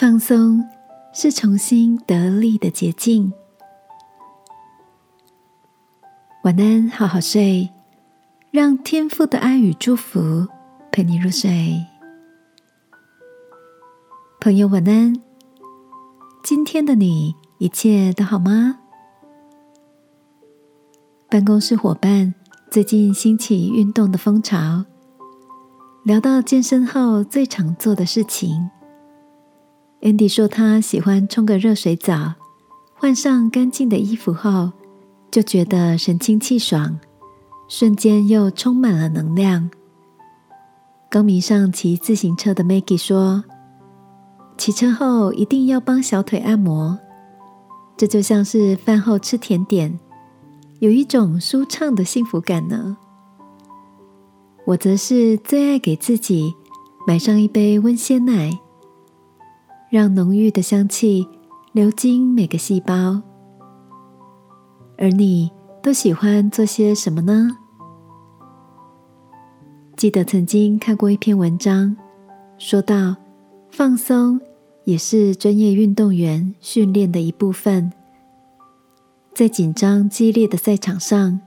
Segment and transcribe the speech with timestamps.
[0.00, 0.66] 放松
[1.12, 3.30] 是重新得力的捷径。
[6.42, 7.68] 晚安，好好睡，
[8.50, 10.48] 让天父的爱与祝福
[10.90, 11.84] 陪你入睡。
[14.40, 15.14] 朋友，晚安。
[16.42, 18.78] 今天的你一切都好吗？
[21.28, 22.34] 办公室伙伴
[22.70, 24.86] 最近兴起运动的风潮，
[26.04, 28.70] 聊到健身后最常做的事情。
[30.02, 32.34] Andy 说他喜欢冲个热水澡，
[32.94, 34.72] 换上干净的衣服后，
[35.30, 36.98] 就觉得神清气爽，
[37.68, 39.70] 瞬间又充满了能量。
[41.10, 43.44] 刚迷上骑自行车的 Maggie 说。
[44.56, 46.98] 骑车后一定要帮小腿按摩，
[47.96, 49.98] 这就像是饭后吃甜点，
[50.80, 52.94] 有一种舒畅的幸福感呢。
[54.66, 56.54] 我则是最爱给自己
[57.06, 58.50] 买上一杯温鲜奶，
[59.90, 61.26] 让浓郁的香气
[61.72, 63.20] 流经每个细胞。
[64.96, 65.50] 而你
[65.82, 67.50] 都喜欢做些什么呢？
[69.96, 71.96] 记得曾经看过一篇文章，
[72.56, 73.14] 说到
[73.70, 74.40] 放松。
[74.84, 77.92] 也是专业运动员训练的一部分。
[79.34, 81.38] 在紧张激烈的赛场上，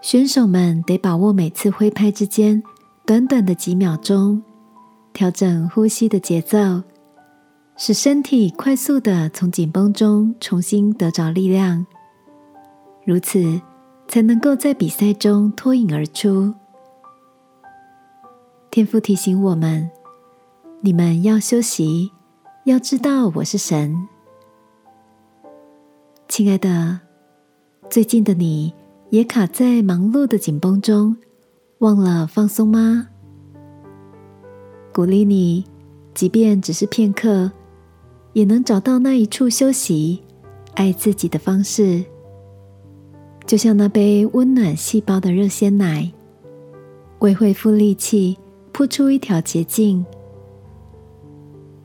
[0.00, 2.60] 选手们得把握每次挥拍之间
[3.06, 4.42] 短短的几秒钟，
[5.12, 6.82] 调整呼吸的节奏，
[7.76, 11.84] 使身体快速的从紧绷中重新得着力量，
[13.04, 13.60] 如此
[14.06, 16.54] 才能够在比赛中脱颖而出。
[18.70, 19.90] 天父提醒我们。
[20.80, 22.12] 你们要休息，
[22.64, 24.06] 要知道我是神，
[26.28, 27.00] 亲爱的。
[27.88, 28.74] 最近的你
[29.08, 31.16] 也卡在忙碌的紧绷中，
[31.78, 33.08] 忘了放松吗？
[34.92, 35.64] 鼓励你，
[36.12, 37.50] 即便只是片刻，
[38.34, 40.22] 也能找到那一处休息、
[40.74, 42.04] 爱自己的方式。
[43.46, 46.12] 就像那杯温暖细胞的热鲜奶，
[47.20, 48.36] 为恢复力气
[48.72, 50.04] 铺出一条捷径。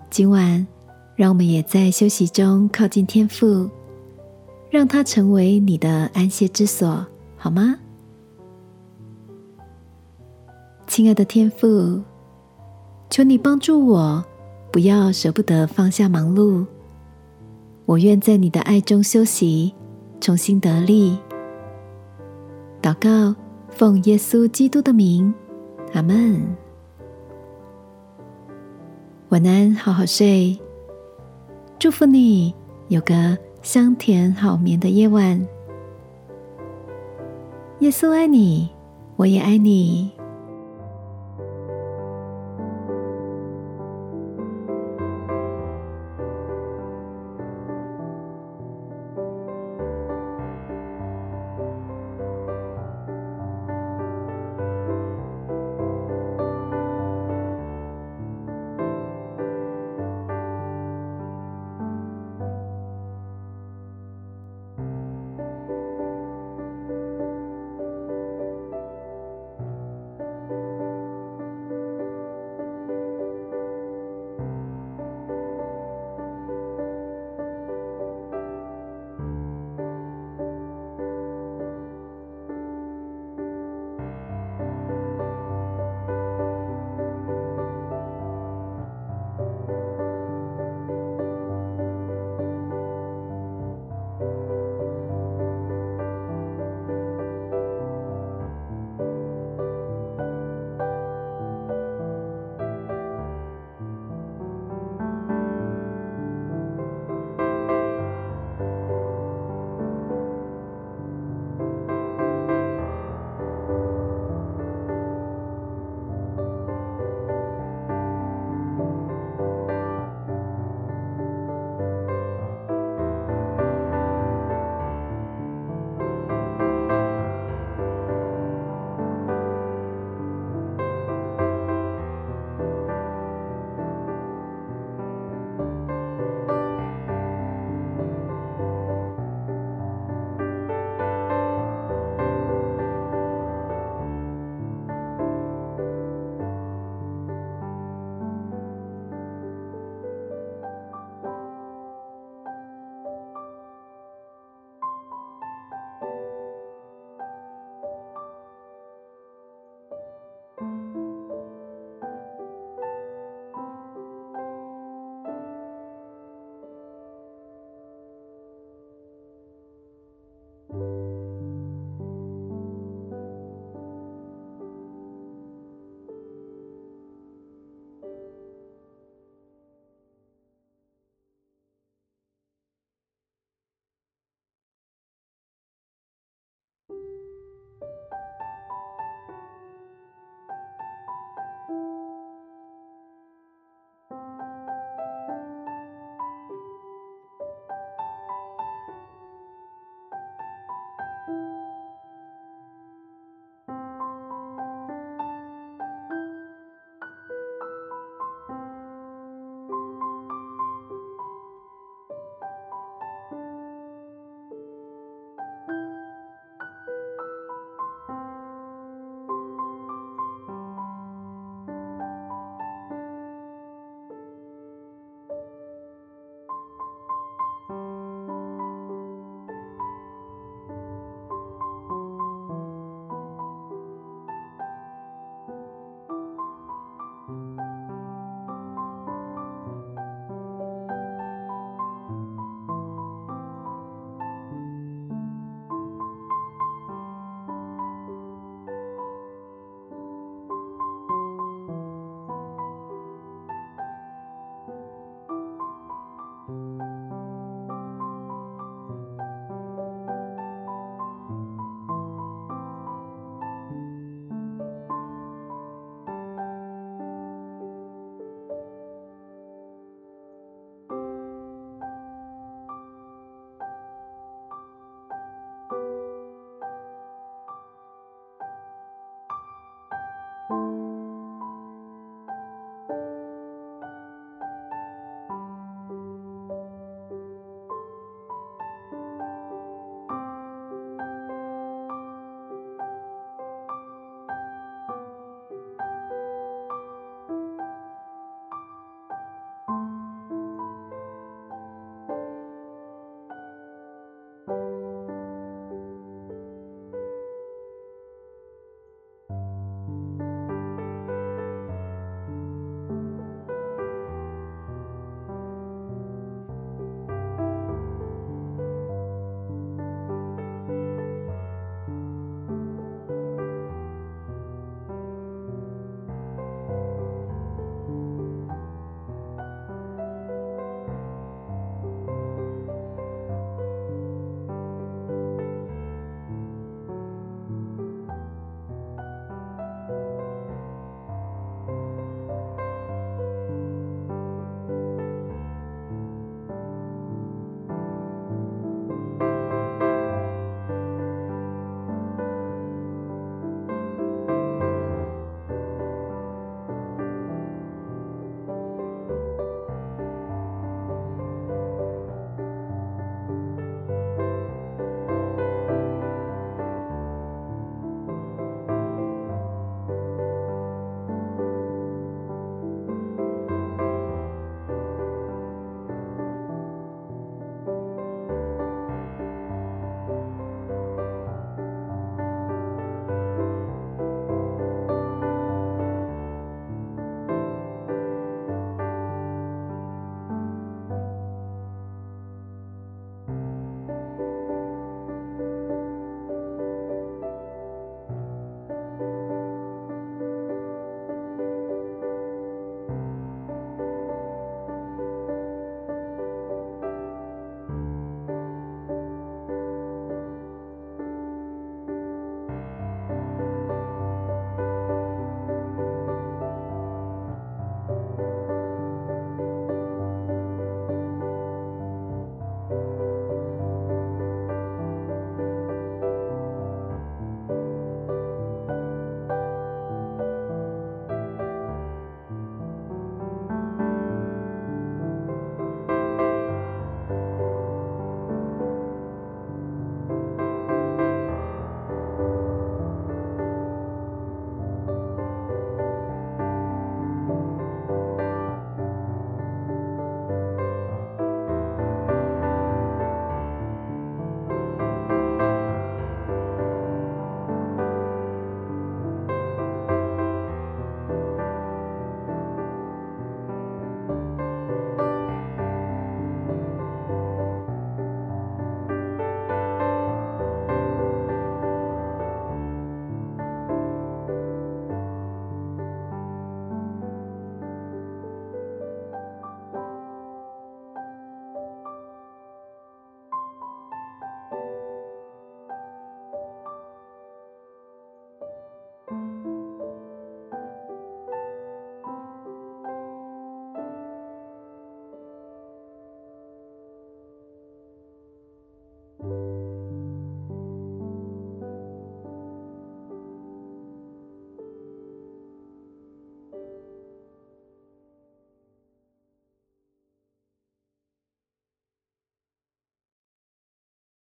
[0.10, 0.66] 今晚，
[1.16, 3.70] 让我们也在休息中靠近天赋，
[4.72, 7.06] 让它成为你的安歇之所，
[7.38, 7.78] 好吗？
[10.88, 12.02] 亲爱的天赋，
[13.12, 14.26] 求你帮助我，
[14.72, 16.66] 不要舍不得放下忙碌。
[17.86, 19.74] 我愿在你的爱中休息，
[20.22, 21.18] 重新得力。
[22.82, 23.36] 祷告，
[23.70, 25.34] 奉耶稣基督的名，
[25.94, 26.42] 阿门。
[29.30, 30.58] 晚安，好好睡。
[31.80, 32.54] 祝福你
[32.90, 35.44] 有个香甜好眠的夜晚。
[37.80, 38.70] 耶稣爱你，
[39.16, 40.12] 我也爱你。